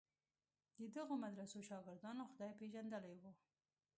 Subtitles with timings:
[0.79, 3.23] د دغو مدرسو شاګردانو خدای پېژندلی و.